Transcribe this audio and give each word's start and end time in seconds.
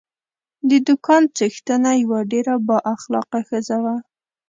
د 0.69 0.71
دوکان 0.87 1.23
څښتنه 1.35 1.91
یوه 2.03 2.19
ډېره 2.31 2.55
با 2.67 2.77
اخلاقه 2.93 3.39
ښځه 3.49 3.77
وه. 3.83 3.95